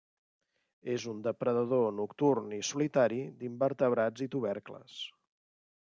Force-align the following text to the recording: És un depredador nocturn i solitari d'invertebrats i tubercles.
És 0.93 1.03
un 1.11 1.19
depredador 1.27 1.85
nocturn 1.99 2.57
i 2.57 2.61
solitari 2.73 3.23
d'invertebrats 3.43 4.29
i 4.29 4.33
tubercles. 4.39 4.99